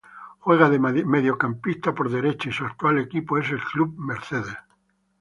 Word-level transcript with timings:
Juega 0.39 0.67
de 0.71 0.79
mediocampista 0.79 1.93
por 1.93 2.09
derecha 2.09 2.49
y 2.49 2.51
su 2.51 2.65
actual 2.65 2.97
equipo 2.97 3.37
es 3.37 3.51
Club 3.71 3.93
Mercedes. 3.99 4.57